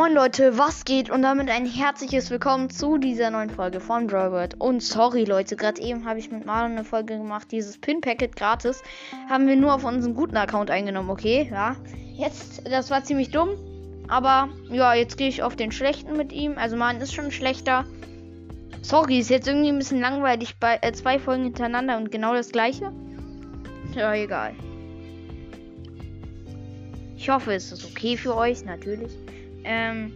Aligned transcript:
Moin 0.00 0.14
Leute, 0.14 0.56
was 0.56 0.86
geht? 0.86 1.10
Und 1.10 1.20
damit 1.20 1.50
ein 1.50 1.66
herzliches 1.66 2.30
Willkommen 2.30 2.70
zu 2.70 2.96
dieser 2.96 3.30
neuen 3.30 3.50
Folge 3.50 3.80
von 3.80 4.08
Drawbird. 4.08 4.54
Und 4.58 4.82
sorry 4.82 5.24
Leute, 5.24 5.56
gerade 5.56 5.78
eben 5.82 6.06
habe 6.06 6.18
ich 6.18 6.30
mit 6.30 6.46
Marlon 6.46 6.72
eine 6.72 6.84
Folge 6.84 7.18
gemacht. 7.18 7.48
Dieses 7.52 7.76
Pin-Packet 7.76 8.34
gratis 8.34 8.82
haben 9.28 9.46
wir 9.46 9.56
nur 9.56 9.74
auf 9.74 9.84
unseren 9.84 10.14
guten 10.14 10.38
Account 10.38 10.70
eingenommen, 10.70 11.10
okay? 11.10 11.50
Ja. 11.52 11.76
Jetzt, 12.16 12.62
das 12.66 12.90
war 12.90 13.04
ziemlich 13.04 13.30
dumm. 13.30 13.50
Aber 14.08 14.48
ja, 14.70 14.94
jetzt 14.94 15.18
gehe 15.18 15.28
ich 15.28 15.42
auf 15.42 15.54
den 15.54 15.70
schlechten 15.70 16.16
mit 16.16 16.32
ihm. 16.32 16.56
Also 16.56 16.76
Marlon 16.76 17.02
ist 17.02 17.12
schon 17.12 17.30
schlechter. 17.30 17.84
Sorry, 18.80 19.18
ist 19.18 19.28
jetzt 19.28 19.48
irgendwie 19.48 19.68
ein 19.68 19.78
bisschen 19.78 20.00
langweilig 20.00 20.56
bei 20.58 20.78
äh, 20.80 20.92
zwei 20.92 21.18
Folgen 21.18 21.44
hintereinander 21.44 21.98
und 21.98 22.10
genau 22.10 22.32
das 22.32 22.52
gleiche. 22.52 22.90
Ja, 23.94 24.14
egal. 24.14 24.54
Ich 27.18 27.28
hoffe, 27.28 27.52
es 27.52 27.70
ist 27.70 27.84
okay 27.84 28.16
für 28.16 28.34
euch, 28.34 28.64
natürlich. 28.64 29.12
Ähm. 29.64 30.12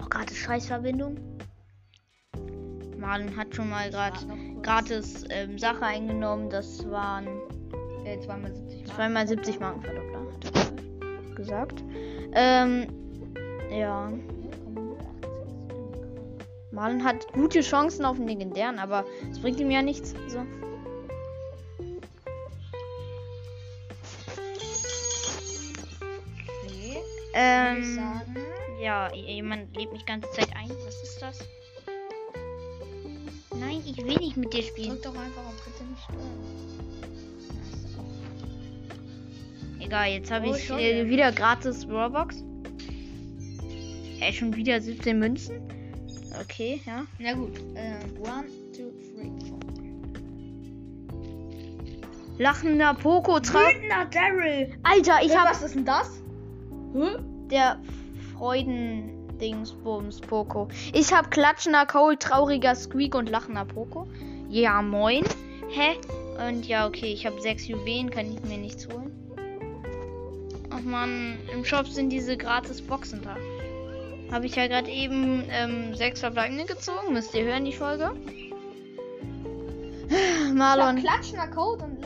Oh, 0.00 0.06
gratis 0.08 0.36
Scheißverbindung. 0.36 1.16
Marlon 2.98 3.34
hat 3.36 3.54
schon 3.54 3.70
mal 3.70 3.90
gerade 3.90 4.18
gratis 4.62 5.24
ähm, 5.30 5.58
Sache 5.58 5.82
eingenommen. 5.84 6.50
Das 6.50 6.88
waren 6.90 7.26
Äh, 8.04 8.18
zweimal 8.20 8.52
70 8.54 8.86
Mark. 8.86 8.96
zweimal 8.96 9.28
70 9.28 9.60
Marken 9.60 9.82
Verdoppler. 9.82 10.20
Hat 10.20 10.44
er 11.30 11.34
gesagt. 11.34 11.84
Ähm. 12.34 12.86
Ja. 13.70 14.12
Marlon 16.72 17.02
hat 17.04 17.26
gute 17.32 17.60
Chancen 17.60 18.04
auf 18.04 18.16
den 18.16 18.28
legendären, 18.28 18.78
aber 18.78 19.04
es 19.30 19.40
bringt 19.40 19.58
ihm 19.60 19.70
ja 19.70 19.82
nichts. 19.82 20.14
So. 20.28 20.38
Ähm. 27.34 27.98
Ja, 28.82 29.12
jemand 29.14 29.76
lebt 29.76 29.92
mich 29.92 30.06
ganze 30.06 30.30
Zeit 30.30 30.48
ein. 30.56 30.70
Was 30.70 31.02
ist 31.02 31.18
das? 31.20 31.38
Nein, 33.58 33.82
ich 33.84 33.96
will 33.98 34.16
nicht 34.16 34.36
mit 34.36 34.52
dir 34.52 34.62
spielen. 34.62 34.90
Drück 34.90 35.02
doch 35.02 35.14
einfach 35.14 35.44
auf 35.46 35.64
bitte 35.64 35.84
nicht 35.84 36.02
stören. 36.02 36.70
Egal, 39.80 40.10
jetzt 40.12 40.30
habe 40.30 40.48
Oh, 40.48 40.54
ich 40.54 40.70
äh, 40.70 41.08
wieder 41.08 41.32
gratis 41.32 41.86
Robux. 41.88 42.42
Äh, 44.20 44.32
schon 44.32 44.54
wieder 44.54 44.80
17 44.80 45.18
Münzen. 45.18 45.60
Okay, 46.40 46.80
ja. 46.86 47.04
Na 47.18 47.32
gut. 47.34 47.58
Äh, 47.74 47.96
one, 48.20 48.46
two, 48.72 48.90
three, 49.14 49.30
four. 49.48 49.58
Lachender 52.38 52.94
Poco. 52.94 53.36
Wütender 53.36 54.06
Daryl. 54.10 54.78
Alter, 54.84 55.18
ich 55.22 55.30
Hey, 55.30 55.36
habe 55.36 55.50
was 55.50 55.62
ist 55.62 55.74
denn 55.74 55.84
das? 55.84 56.22
Hä? 56.94 57.18
der 57.50 57.78
Freuden-Dingsbums 58.36 60.20
Poco. 60.20 60.68
Ich 60.92 61.12
habe 61.12 61.28
klatschender 61.28 61.86
Cole, 61.86 62.18
trauriger 62.18 62.74
Squeak 62.74 63.14
und 63.14 63.28
lachender 63.28 63.64
Poco. 63.64 64.06
Ja, 64.48 64.80
moin. 64.82 65.24
Hä? 65.68 65.96
Und 66.46 66.66
ja, 66.66 66.86
okay, 66.86 67.12
ich 67.12 67.26
habe 67.26 67.40
sechs 67.40 67.66
Juwelen, 67.68 68.10
kann 68.10 68.32
ich 68.32 68.42
mir 68.42 68.58
nichts 68.58 68.88
holen. 68.88 69.12
Ach 70.70 70.80
man, 70.82 71.36
im 71.52 71.64
Shop 71.64 71.86
sind 71.86 72.10
diese 72.10 72.36
gratis 72.36 72.80
Boxen 72.80 73.20
da. 73.22 73.36
Habe 74.32 74.46
ich 74.46 74.54
ja 74.54 74.68
gerade 74.68 74.90
eben 74.90 75.44
ähm, 75.50 75.94
sechs 75.94 76.20
verbleibende 76.20 76.64
gezogen. 76.64 77.12
Müsst 77.12 77.34
ihr 77.34 77.44
hören, 77.44 77.64
die 77.64 77.72
Folge? 77.72 78.12
Marlon. 80.54 80.96
Klatschender 80.96 81.48
Code 81.48 81.84
und. 81.84 81.99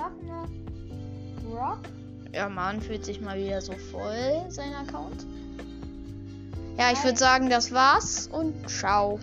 Ja, 2.34 2.48
Marlon 2.48 2.82
fühlt 2.82 3.04
sich 3.04 3.20
mal 3.20 3.38
wieder 3.38 3.60
so 3.60 3.74
voll, 3.92 4.44
sein 4.48 4.74
Account. 4.74 5.24
Ja, 6.76 6.90
ich 6.90 7.02
würde 7.04 7.16
sagen, 7.16 7.48
das 7.48 7.70
war's 7.70 8.26
und 8.26 8.68
ciao. 8.68 9.20